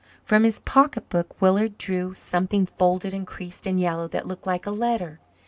From 0.23 0.43
his 0.45 0.59
pocketbook 0.61 1.39
Willard 1.39 1.77
drew 1.77 2.15
something 2.15 2.65
folded 2.65 3.13
and 3.13 3.27
creased 3.27 3.67
and 3.67 3.79
yellow 3.79 4.07
that 4.07 4.25
looked 4.25 4.47
like 4.47 4.65
a 4.65 4.71
letter. 4.71 5.19